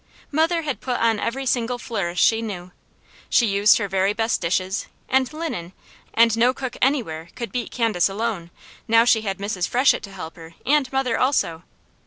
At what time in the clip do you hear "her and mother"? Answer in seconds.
10.37-11.19